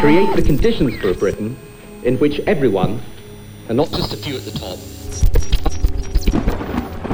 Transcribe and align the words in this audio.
create 0.00 0.36
the 0.36 0.42
conditions 0.42 0.94
for 1.00 1.10
a 1.10 1.14
Britain 1.14 1.56
in 2.04 2.18
which 2.18 2.40
everyone, 2.46 3.00
and 3.68 3.76
not 3.76 3.90
just 3.90 4.12
a 4.12 4.16
few 4.16 4.36
at 4.36 4.44
the 4.44 4.58
top, 4.58 4.78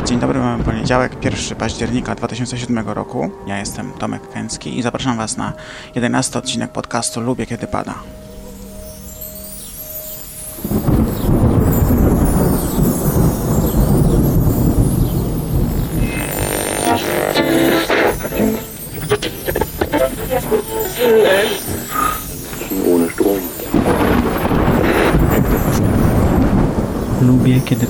Dzień 0.05 0.19
dobry, 0.19 0.39
mamy 0.41 0.65
poniedziałek, 0.65 1.25
1 1.25 1.57
października 1.59 2.15
2007 2.15 2.89
roku. 2.89 3.31
Ja 3.47 3.59
jestem 3.59 3.93
Tomek 3.93 4.29
Kęcki 4.33 4.79
i 4.79 4.83
zapraszam 4.83 5.17
Was 5.17 5.37
na 5.37 5.53
11 5.95 6.39
odcinek 6.39 6.73
podcastu 6.73 7.21
Lubię 7.21 7.47
Kiedy 7.47 7.67
Pada. 7.67 7.95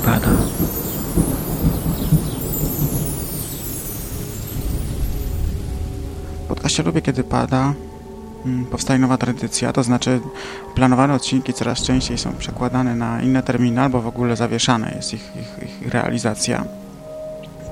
Pada. 0.04 0.28
W 6.44 6.48
podcaście 6.48 6.82
Lubię 6.82 7.02
Kiedy 7.02 7.24
Pada 7.24 7.74
mm, 8.46 8.66
powstaje 8.66 8.98
nowa 8.98 9.18
tradycja, 9.18 9.72
to 9.72 9.82
znaczy 9.82 10.20
planowane 10.74 11.14
odcinki 11.14 11.52
coraz 11.52 11.82
częściej 11.82 12.18
są 12.18 12.32
przekładane 12.32 12.94
na 12.94 13.22
inne 13.22 13.42
terminy 13.42 13.80
albo 13.80 14.00
w 14.02 14.06
ogóle 14.06 14.36
zawieszane 14.36 14.92
jest 14.96 15.14
ich, 15.14 15.30
ich, 15.36 15.82
ich 15.82 15.92
realizacja. 15.92 16.64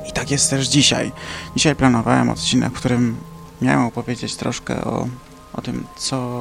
I 0.09 0.13
tak 0.13 0.31
jest 0.31 0.51
też 0.51 0.69
dzisiaj. 0.69 1.13
Dzisiaj 1.57 1.77
planowałem 1.77 2.31
odcinek, 2.31 2.73
w 2.73 2.79
którym 2.79 3.17
miałem 3.63 3.87
opowiedzieć 3.87 4.37
troszkę 4.37 4.85
o, 4.85 5.09
o 5.53 5.63
tym, 5.63 5.85
co 5.97 6.41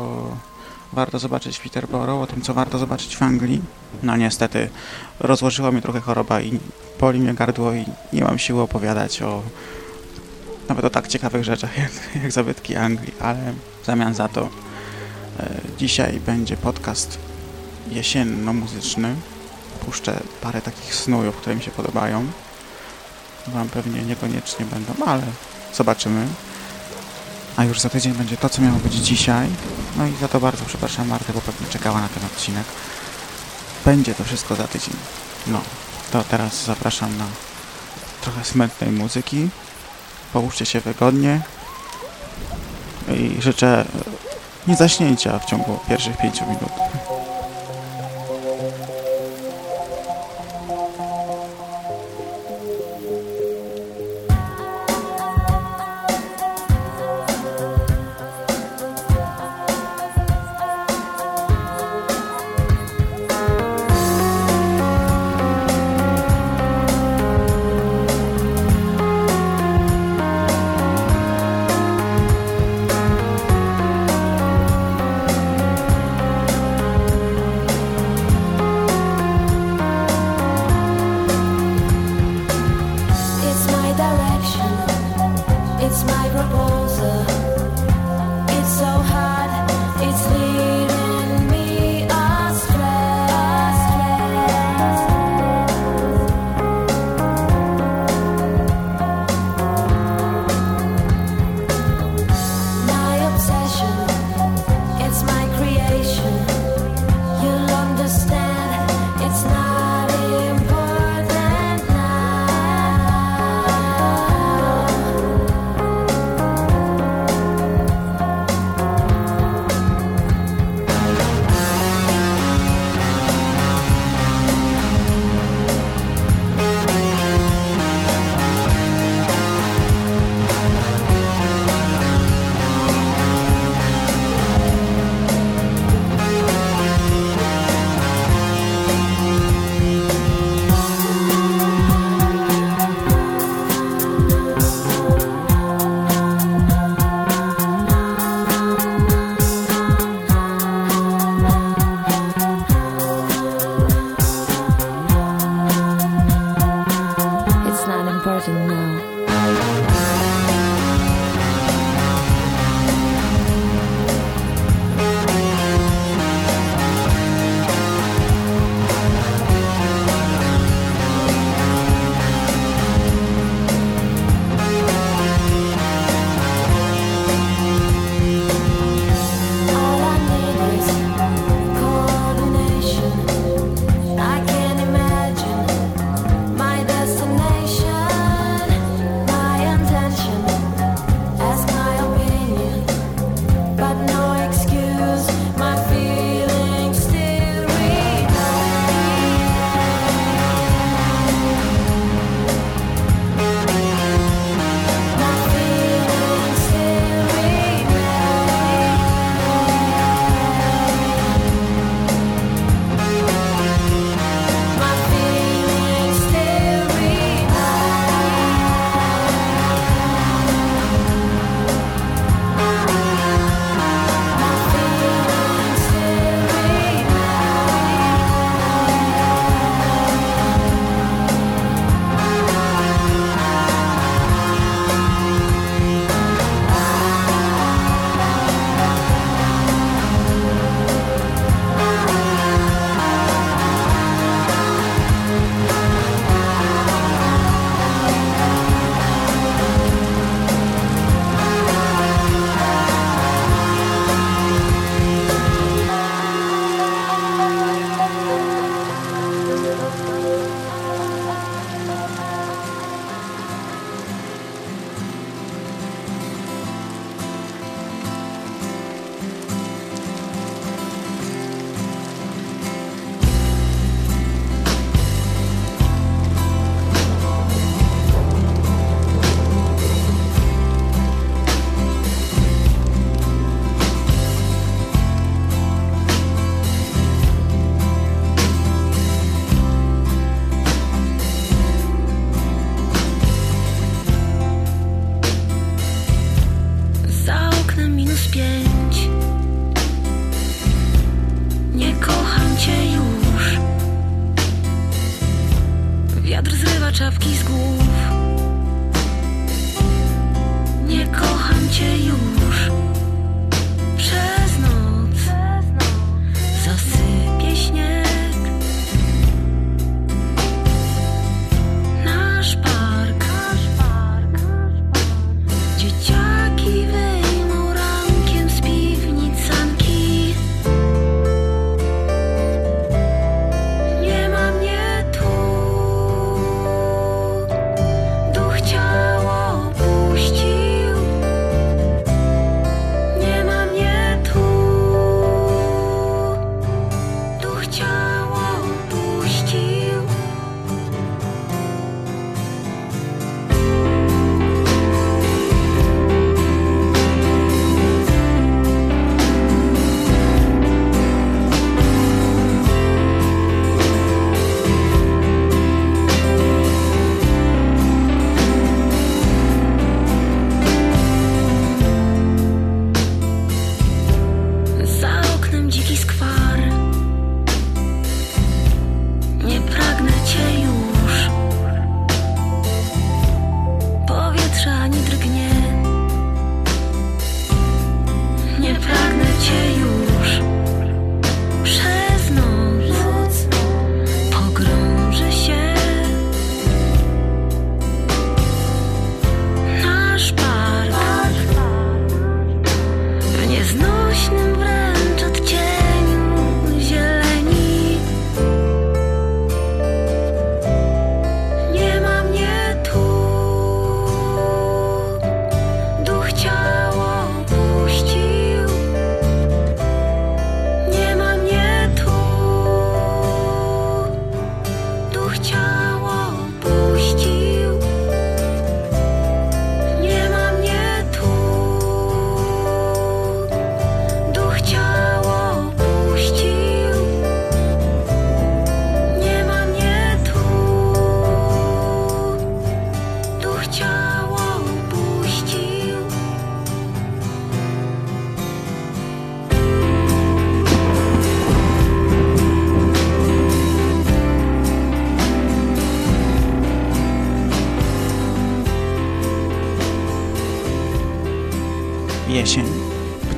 warto 0.94 1.20
zobaczyć 1.20 1.58
w 1.58 1.62
Peterborough, 1.62 2.24
o 2.24 2.28
tym, 2.28 2.42
co 2.42 2.54
warto 2.54 2.78
zobaczyć 2.78 3.18
w 3.18 3.22
Anglii. 3.22 3.62
No 4.04 4.18
niestety 4.18 4.70
rozłożyła 5.20 5.72
mnie 5.72 5.82
trochę 5.82 6.00
choroba 6.00 6.42
i 6.42 6.60
boli 7.00 7.20
mnie 7.20 7.34
gardło 7.34 7.74
i 7.74 7.86
nie 8.14 8.24
mam 8.24 8.40
siły 8.40 8.62
opowiadać 8.62 9.22
o 9.22 9.42
nawet 10.70 10.86
o 10.86 10.90
tak 10.90 11.08
ciekawych 11.08 11.44
rzeczach 11.44 11.78
jak, 11.78 11.92
jak 12.24 12.32
zabytki 12.32 12.76
Anglii, 12.76 13.14
ale 13.20 13.54
w 13.84 13.86
zamian 13.86 14.14
za 14.14 14.28
to 14.28 14.50
e, 15.40 15.62
dzisiaj 15.78 16.20
będzie 16.20 16.58
podcast 16.58 17.18
jesienno-muzyczny. 17.92 19.16
Puszczę 19.86 20.20
parę 20.42 20.62
takich 20.62 20.96
snujów, 20.96 21.36
które 21.36 21.56
mi 21.56 21.64
się 21.64 21.72
podobają. 21.72 22.26
Wam 23.48 23.70
pewnie 23.70 24.02
niekoniecznie 24.02 24.66
będą, 24.66 25.06
ale 25.06 25.24
zobaczymy. 25.74 26.28
A 27.58 27.64
już 27.64 27.80
za 27.80 27.90
tydzień 27.90 28.14
będzie 28.14 28.38
to, 28.38 28.50
co 28.50 28.62
miało 28.62 28.78
być 28.78 28.94
dzisiaj. 28.94 29.48
No 29.98 30.08
i 30.08 30.16
za 30.22 30.28
to 30.28 30.40
bardzo 30.40 30.66
przepraszam 30.66 31.08
Martę, 31.08 31.34
bo 31.34 31.42
pewnie 31.42 31.68
czekała 31.68 32.02
na 32.02 32.08
ten 32.08 32.26
odcinek. 32.26 32.64
Będzie 33.86 34.16
to 34.16 34.24
wszystko 34.24 34.56
za 34.56 34.68
tydzień. 34.68 34.94
No, 35.48 35.62
to 36.12 36.24
teraz 36.24 36.64
zapraszam 36.64 37.18
na 37.18 37.26
trochę 38.22 38.44
smętnej 38.44 38.92
muzyki. 38.92 39.50
Połóżcie 40.34 40.66
się 40.66 40.80
wygodnie 40.80 41.42
i 43.08 43.42
życzę 43.42 43.86
nie 44.68 44.76
zaśnięcia 44.76 45.40
w 45.40 45.46
ciągu 45.46 45.80
pierwszych 45.90 46.18
pięciu 46.18 46.46
minut. 46.46 46.99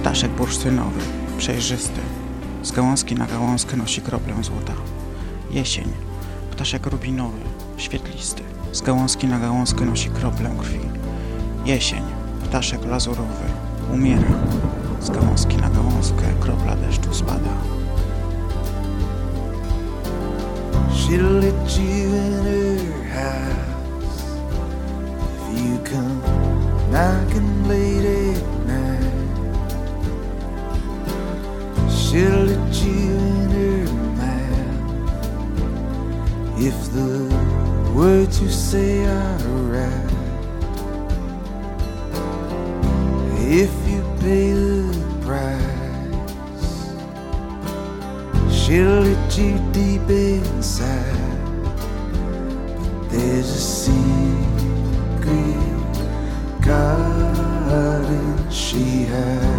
Ptaszek 0.01 0.31
bursztynowy, 0.31 0.99
przejrzysty. 1.37 2.01
Z 2.63 2.71
gałązki 2.71 3.15
na 3.15 3.27
gałązkę 3.27 3.77
nosi 3.77 4.01
kroplę 4.01 4.33
złota. 4.43 4.73
Jesień. 5.51 5.87
Ptaszek 6.51 6.85
rubinowy, 6.85 7.39
świetlisty. 7.77 8.43
Z 8.71 8.81
gałązki 8.81 9.27
na 9.27 9.39
gałązkę 9.39 9.85
nosi 9.85 10.09
kroplę 10.09 10.51
krwi. 10.59 10.79
Jesień. 11.65 12.01
Ptaszek 12.43 12.85
lazurowy, 12.85 13.45
umiera. 13.93 14.33
Z 15.01 15.09
gałązki 15.09 15.57
na 15.57 15.69
gałązkę 15.69 16.23
kropla 16.39 16.75
deszczu 16.75 17.13
spada. 17.13 17.53
She'll 20.93 21.39
let 21.41 21.77
you 21.77 22.15
in 22.15 22.45
her 22.45 23.13
house 23.13 24.23
if 25.51 25.63
you 25.63 25.77
come 25.83 26.21
knocking 26.91 27.67
late 27.67 28.00
She'll 32.11 32.43
let 32.43 32.75
you 32.83 32.91
in 32.91 33.49
her 33.55 33.87
mouth 34.19 34.81
if 36.59 36.77
the 36.91 37.23
words 37.95 38.41
you 38.41 38.49
say 38.49 39.05
are 39.05 39.37
right. 39.71 40.11
If 43.39 43.71
you 43.89 44.01
pay 44.19 44.51
the 44.51 44.91
price. 45.21 46.91
She'll 48.53 49.03
hit 49.03 49.37
you 49.37 49.57
deep 49.71 50.09
inside. 50.09 51.15
But 52.83 53.09
there's 53.09 53.49
a 53.49 53.61
secret 53.85 54.11
garden 56.61 58.51
she 58.51 59.05
hides. 59.05 59.50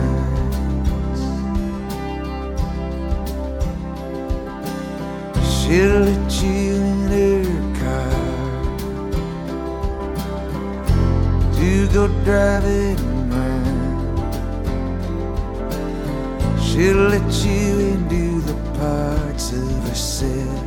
She'll 16.82 17.08
let 17.08 17.30
you 17.44 17.78
into 17.92 18.40
the 18.40 18.54
parts 18.78 19.52
of 19.52 19.88
herself 19.88 20.64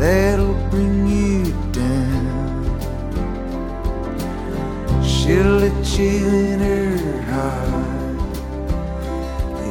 that'll 0.00 0.54
bring 0.70 1.06
you 1.06 1.52
down. 1.70 2.64
She'll 5.04 5.58
let 5.64 5.98
you 5.98 6.26
in 6.26 6.60
her 6.60 7.22
heart 7.32 8.20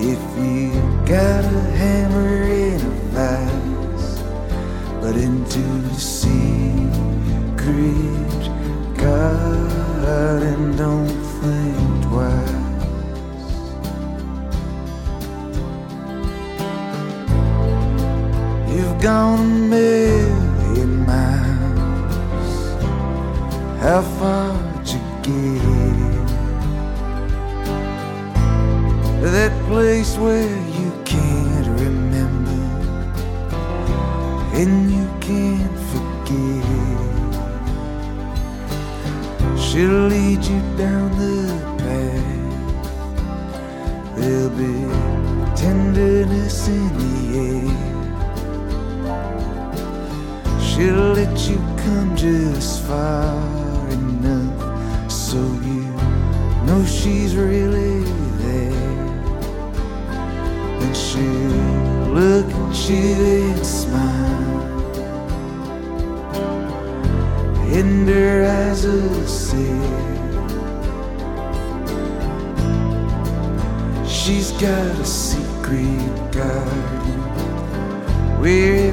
if 0.04 0.22
you 0.38 0.74
got 1.08 1.44
a 1.44 1.62
hammer 1.82 2.45
gone 19.06 19.35
sincere. 68.86 70.06
She's 74.06 74.52
got 74.52 75.00
a 75.00 75.06
secret 75.06 76.32
garden 76.32 77.20
where 78.40 78.85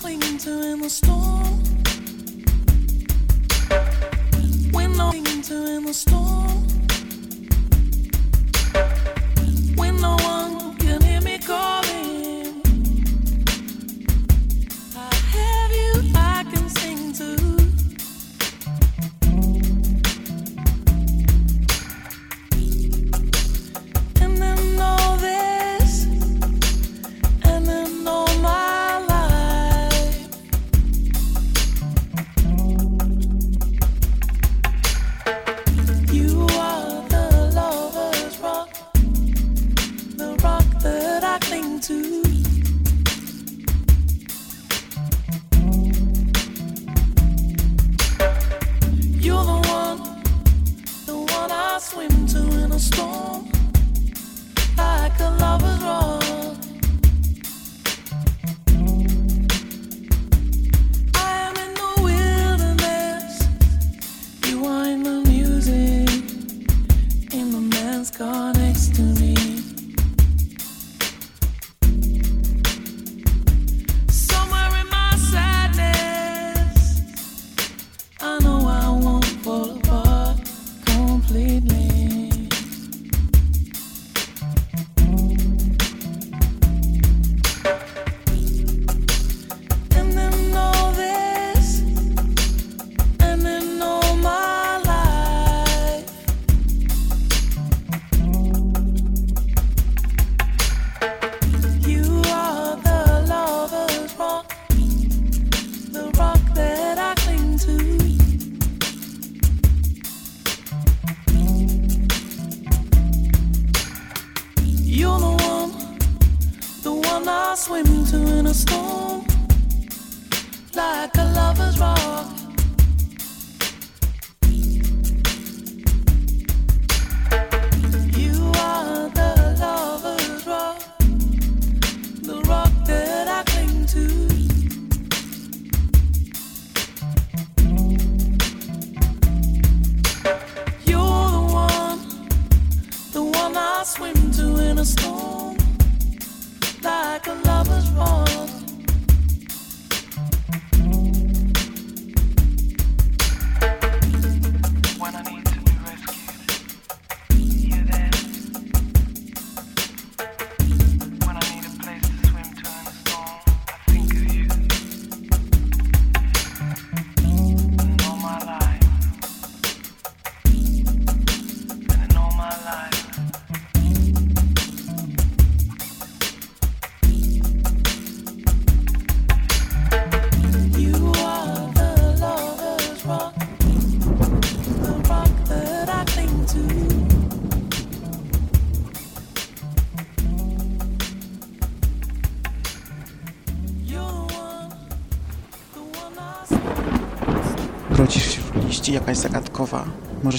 clinging 0.00 0.38
to 0.38 0.62
in 0.62 0.80
the 0.80 0.88
storm. 0.88 1.62
When 4.72 4.98
I'm 4.98 5.10
clinging 5.10 5.42
to 5.42 5.76
in 5.76 5.84
the 5.84 5.92
storm. 5.92 6.89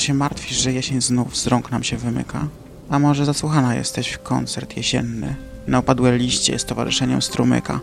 się 0.02 0.14
martwisz, 0.14 0.58
że 0.58 0.74
jesień 0.74 1.02
znów 1.02 1.38
z 1.38 1.48
rąk 1.48 1.72
nam 1.72 1.84
się 1.84 1.98
wymyka? 1.98 2.48
A 2.90 3.00
może 3.00 3.26
zasłuchana 3.26 3.76
jesteś 3.76 4.10
w 4.10 4.24
koncert 4.24 4.78
jesienny 4.78 5.36
na 5.68 5.78
opadłe 5.78 6.18
liście 6.18 6.60
z 6.60 6.66
towarzyszeniem 6.66 7.22
strumyka? 7.22 7.80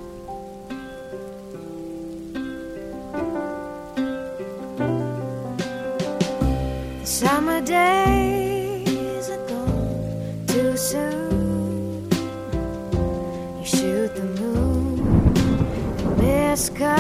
Summer 7.05 7.65
days 7.65 9.31
are 9.31 9.47
gone 9.49 10.47
too 10.47 10.77
soon. 10.77 12.09
You 13.61 13.67
shoot 13.67 14.15
the 14.15 14.43
moon 14.43 15.35
the 16.17 16.57
sky. 16.57 16.98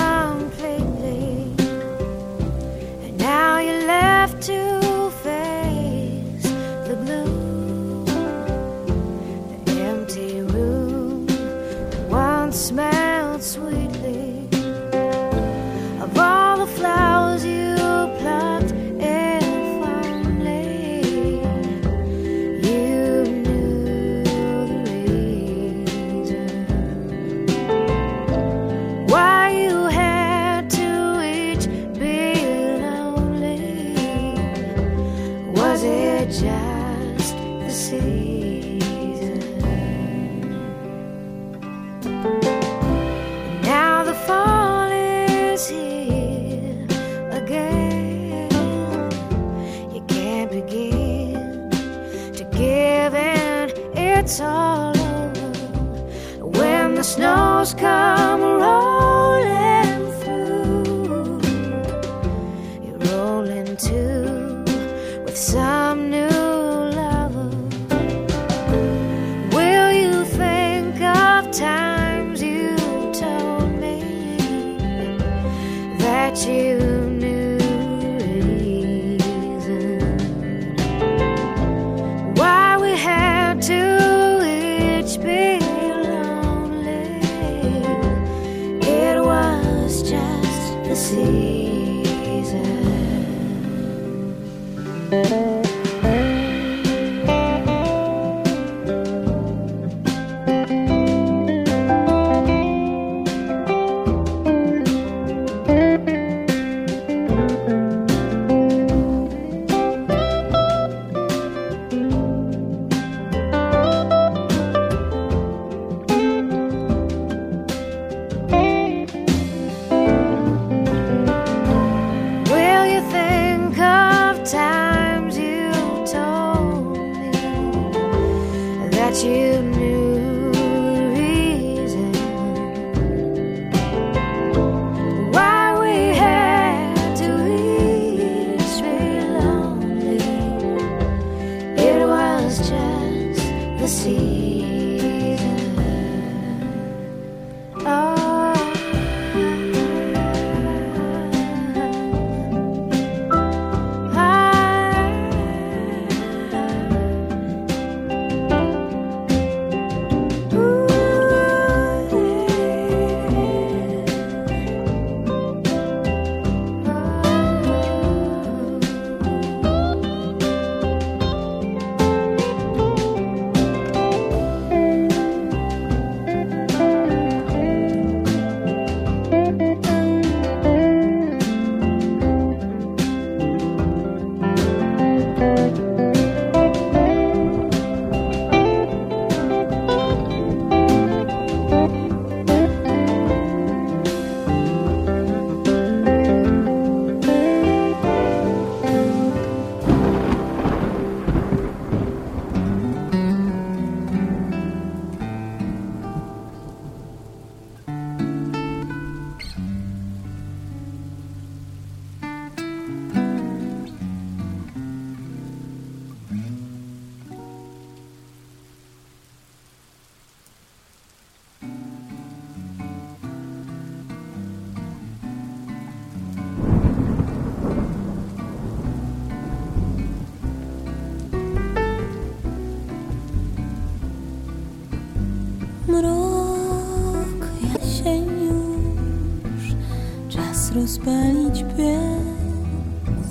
Czas 240.88 240.98
rozpalić 240.98 241.64
piec. 241.77 243.29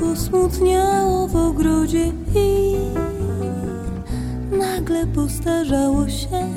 Posmutniało 0.00 1.28
w 1.28 1.36
ogrodzie 1.36 2.12
i 2.34 2.76
nagle 4.58 5.06
postarzało 5.06 6.08
się. 6.08 6.48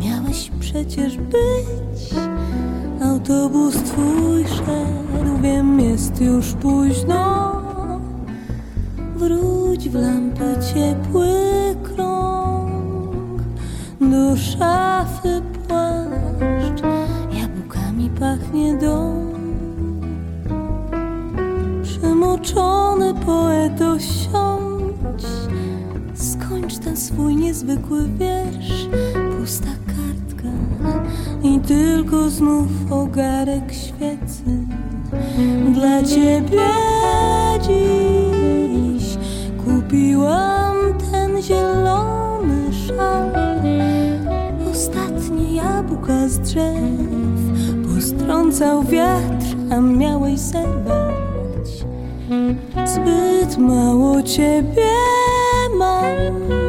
Miałeś 0.00 0.50
przecież 0.60 1.16
być. 1.16 2.14
Autobus 3.02 3.76
twój 3.76 4.44
szedł, 4.44 5.42
wiem, 5.42 5.80
jest 5.80 6.20
już 6.20 6.52
późno. 6.52 7.52
Wróć 9.16 9.88
w 9.88 9.94
lampy 9.94 10.56
ciepły 10.74 11.34
krąg, 11.82 13.42
do 14.00 14.36
szafy 14.36 15.42
poeto 23.30 23.98
siądź, 23.98 25.24
skończ 26.14 26.78
ten 26.78 26.96
swój 26.96 27.36
niezwykły 27.36 28.08
wiersz, 28.08 28.88
pusta 29.38 29.68
kartka 29.86 30.52
i 31.42 31.60
tylko 31.60 32.30
znów 32.30 32.68
ogarek 32.90 33.72
świecy. 33.72 34.44
Dla 35.74 36.02
ciebie 36.02 36.68
dziś 37.62 39.18
kupiłam 39.64 40.76
ten 41.12 41.42
zielony 41.42 42.72
szal. 42.86 43.30
Ostatnie 44.70 45.54
jabłka 45.54 46.28
z 46.28 46.38
drzew 46.38 47.40
postrącał 47.94 48.82
wiatr 48.82 49.46
a 49.70 49.80
miałeś 49.80 50.38
zerwać 50.38 51.10
zbyt 52.94 53.58
mało 53.58 54.22
ciebie 54.22 54.92
mam 55.78 56.59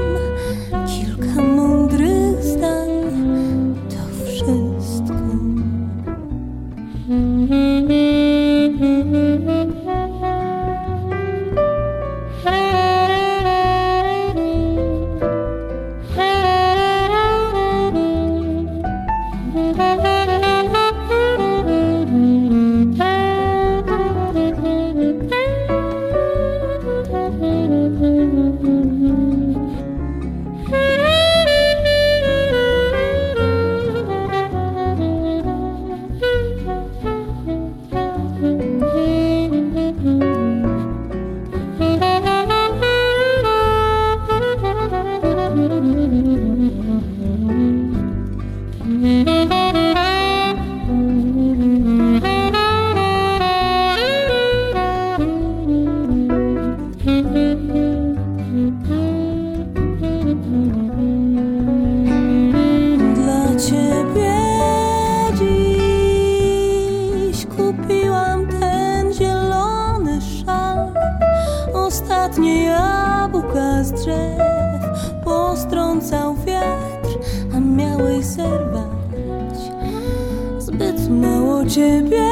mało 81.61 81.69
ciebie 81.69 82.29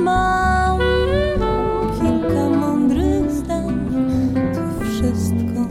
mam. 0.00 0.78
Kilka 2.00 2.48
mądrych 2.50 3.30
zdań, 3.30 3.90
to 4.54 4.84
wszystko. 4.84 5.68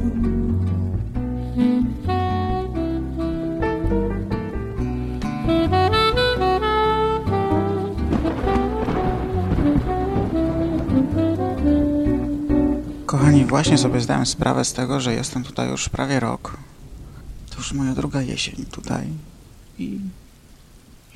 Kochani, 13.06 13.46
właśnie 13.46 13.78
sobie 13.78 14.00
zdałem 14.02 14.26
sprawę 14.26 14.66
z 14.66 14.74
tego, 14.74 15.00
że 15.00 15.14
jestem 15.14 15.44
tutaj 15.44 15.70
już 15.70 15.90
prawie 15.90 16.20
rok. 16.20 16.58
To 17.50 17.58
już 17.58 17.74
moja 17.74 17.94
druga 17.94 18.22
jesień 18.22 18.66
tutaj. 18.72 19.08
I 19.80 20.00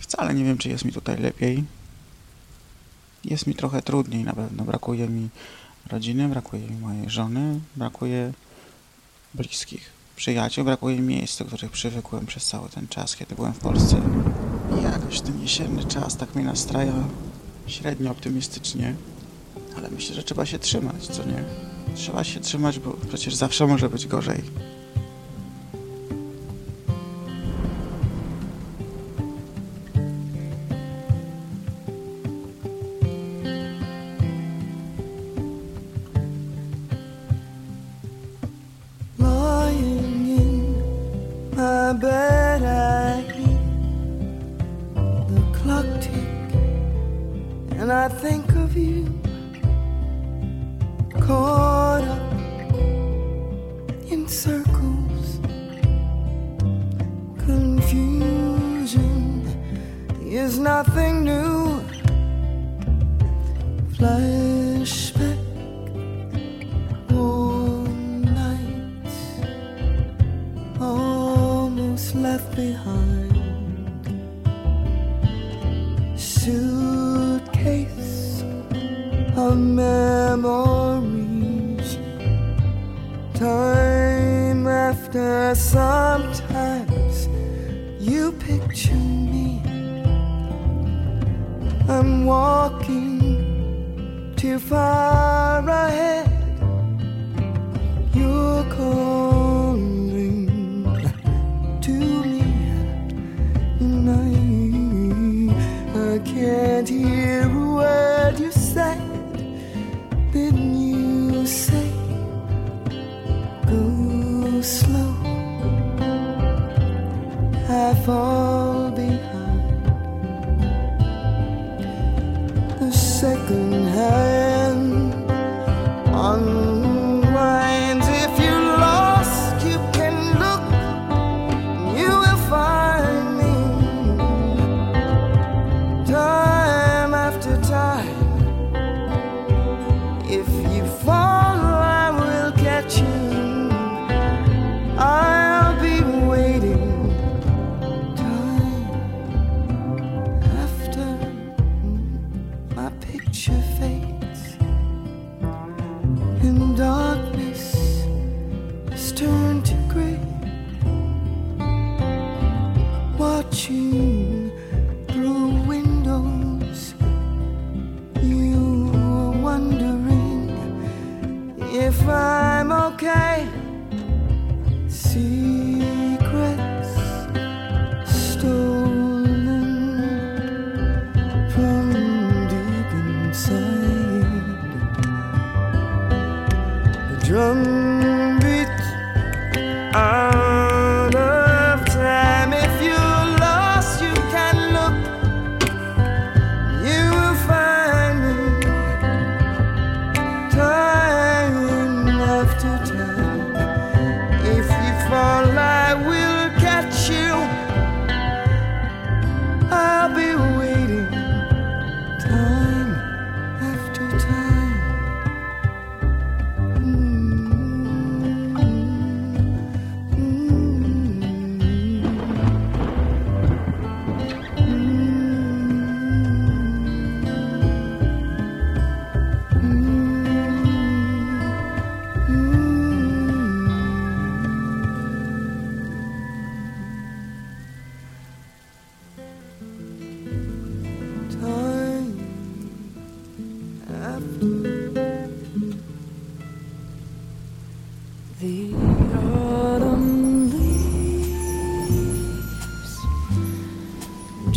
wcale 0.07 0.33
nie 0.33 0.43
wiem, 0.43 0.57
czy 0.57 0.69
jest 0.69 0.85
mi 0.85 0.91
tutaj 0.91 1.19
lepiej. 1.19 1.63
Jest 3.25 3.47
mi 3.47 3.55
trochę 3.55 3.81
trudniej 3.81 4.23
na 4.23 4.33
pewno. 4.33 4.63
Brakuje 4.63 5.07
mi 5.07 5.29
rodziny, 5.89 6.29
brakuje 6.29 6.67
mi 6.67 6.77
mojej 6.77 7.09
żony, 7.09 7.59
brakuje 7.75 8.33
bliskich, 9.33 9.89
przyjaciół, 10.15 10.65
brakuje 10.65 10.95
mi 10.95 11.01
miejsc, 11.01 11.39
do 11.39 11.45
których 11.45 11.71
przywykłem 11.71 12.25
przez 12.25 12.45
cały 12.45 12.69
ten 12.69 12.87
czas, 12.87 13.15
kiedy 13.15 13.35
byłem 13.35 13.53
w 13.53 13.59
Polsce. 13.59 14.01
I 14.79 14.83
jakoś 14.83 15.21
ten 15.21 15.41
jesienny 15.41 15.85
czas 15.85 16.17
tak 16.17 16.35
mnie 16.35 16.45
nastraja 16.45 16.93
średnio 17.67 18.11
optymistycznie. 18.11 18.95
Ale 19.77 19.89
myślę, 19.89 20.15
że 20.15 20.23
trzeba 20.23 20.45
się 20.45 20.59
trzymać, 20.59 21.07
co 21.07 21.23
nie? 21.23 21.43
Trzeba 21.95 22.23
się 22.23 22.39
trzymać, 22.39 22.79
bo 22.79 22.91
przecież 23.07 23.35
zawsze 23.35 23.67
może 23.67 23.89
być 23.89 24.07
gorzej. 24.07 24.41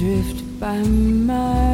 Drift 0.01 0.59
by 0.59 0.79
my 1.29 1.70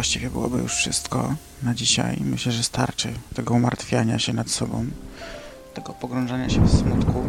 Właściwie 0.00 0.30
byłoby 0.30 0.58
już 0.58 0.74
wszystko 0.74 1.34
na 1.62 1.74
dzisiaj. 1.74 2.16
Myślę, 2.20 2.52
że 2.52 2.62
starczy 2.62 3.08
tego 3.34 3.54
umartwiania 3.54 4.18
się 4.18 4.32
nad 4.32 4.50
sobą, 4.50 4.86
tego 5.74 5.92
pogrążania 5.92 6.48
się 6.48 6.66
w 6.66 6.78
smutku 6.78 7.22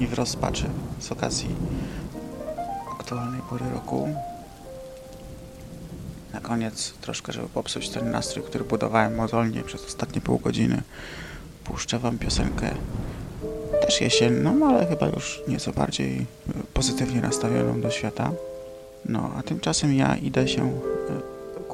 i 0.00 0.06
w 0.06 0.14
rozpaczy 0.14 0.64
z 1.00 1.12
okazji 1.12 1.48
aktualnej 3.00 3.40
pory 3.50 3.64
roku. 3.70 4.08
Na 6.32 6.40
koniec, 6.40 6.94
troszkę, 7.00 7.32
żeby 7.32 7.48
popsuć 7.48 7.88
ten 7.88 8.10
nastrój, 8.10 8.44
który 8.44 8.64
budowałem 8.64 9.14
mozolnie 9.14 9.62
przez 9.62 9.84
ostatnie 9.84 10.20
pół 10.20 10.38
godziny, 10.38 10.82
puszczę 11.64 11.98
wam 11.98 12.18
piosenkę 12.18 12.70
też 13.80 14.00
jesienną, 14.00 14.68
ale 14.68 14.86
chyba 14.86 15.06
już 15.06 15.40
nieco 15.48 15.72
bardziej 15.72 16.26
pozytywnie 16.74 17.20
nastawioną 17.20 17.80
do 17.80 17.90
świata. 17.90 18.30
No, 19.04 19.30
a 19.38 19.42
tymczasem 19.42 19.94
ja 19.94 20.16
idę 20.16 20.48
się 20.48 20.80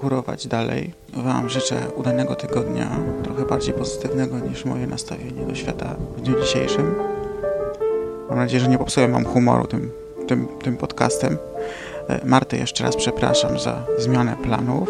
kurować 0.03 0.47
dalej. 0.47 0.93
Wam 1.17 1.49
życzę 1.49 1.77
udanego 1.97 2.35
tygodnia, 2.35 2.89
trochę 3.23 3.45
bardziej 3.45 3.75
pozytywnego 3.75 4.39
niż 4.39 4.65
moje 4.65 4.87
nastawienie 4.87 5.47
do 5.47 5.55
świata 5.55 5.95
w 6.17 6.21
dniu 6.21 6.41
dzisiejszym. 6.41 6.95
Mam 8.29 8.39
nadzieję, 8.39 8.61
że 8.61 8.69
nie 8.69 8.79
popsułem 8.79 9.13
wam 9.13 9.25
humoru 9.25 9.67
tym, 9.67 9.91
tym, 10.29 10.49
tym 10.63 10.77
podcastem. 10.77 11.39
E, 12.09 12.27
Martę 12.27 12.57
jeszcze 12.57 12.85
raz 12.85 12.97
przepraszam 12.97 13.59
za 13.59 13.83
zmianę 13.99 14.37
planów 14.43 14.89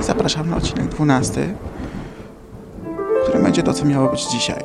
i 0.00 0.02
zapraszam 0.02 0.50
na 0.50 0.56
odcinek 0.56 0.86
12, 0.86 1.54
który 3.22 3.42
będzie 3.42 3.62
to, 3.62 3.72
co 3.72 3.84
miało 3.84 4.08
być 4.08 4.26
dzisiaj. 4.26 4.64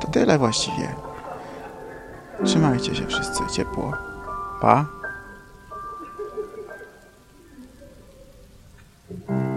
To 0.00 0.08
tyle 0.08 0.38
właściwie. 0.38 0.88
Trzymajcie 2.44 2.94
się 2.94 3.06
wszyscy 3.06 3.42
ciepło. 3.52 3.92
Pa! 4.60 5.03
Jesień, 9.14 9.53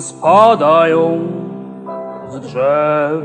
spadają 0.00 1.20
z 2.28 2.40
drzew. 2.40 3.22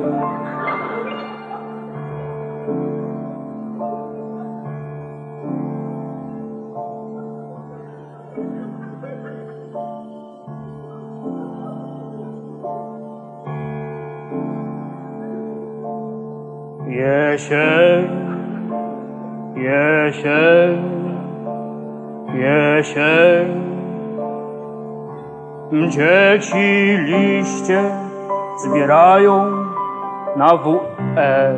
Jesień, 16.88 18.10
jesień, 19.56 20.84
jesień. 22.34 23.73
Dzieci 25.74 26.98
liście 27.06 27.84
zbierają 28.58 29.52
na 30.38 30.58
WE. 30.58 31.56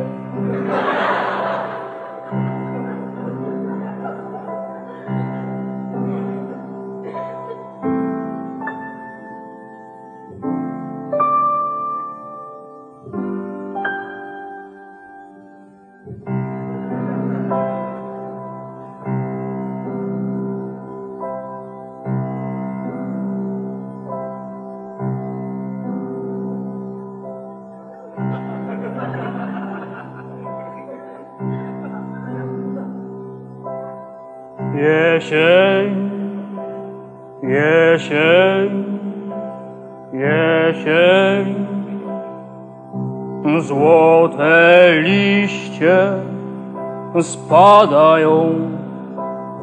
Spadają 47.86 48.54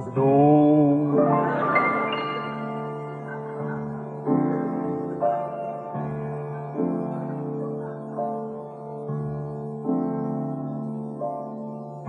w 0.06 0.12
dół. 0.16 1.14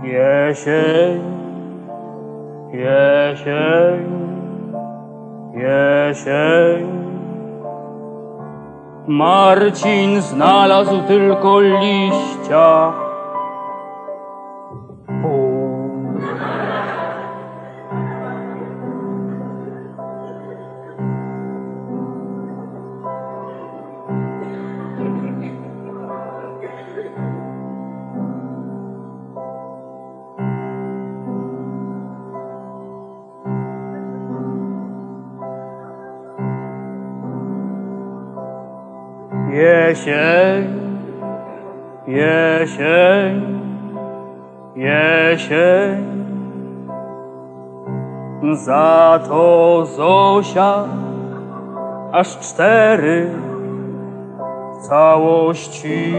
Jesień, 0.03 1.21
jesień, 2.71 4.05
jesień. 5.53 7.05
Marcin 9.07 10.21
znalazł 10.21 11.01
tylko 11.07 11.59
liścia. 11.59 13.04
Za 48.65 49.19
to 49.27 49.85
Zosia 49.85 50.83
aż 52.11 52.37
cztery 52.37 53.29
w 54.73 54.87
całości. 54.87 56.13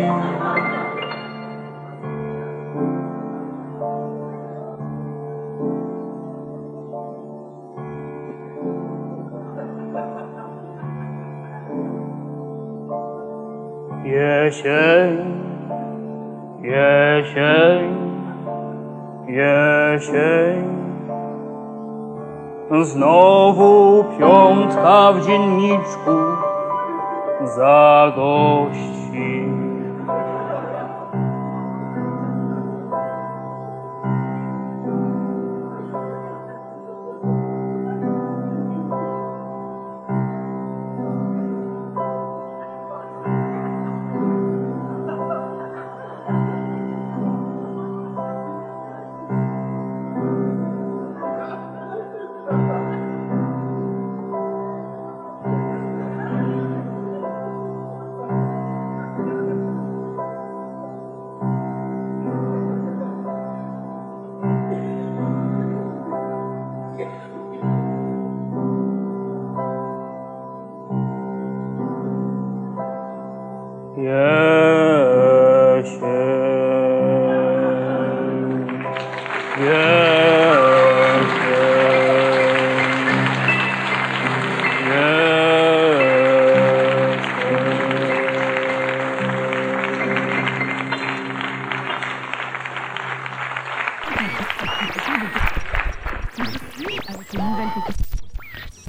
Piątka 24.18 25.12
w 25.12 25.26
dzienniczku 25.26 26.10
zagości. 27.56 28.86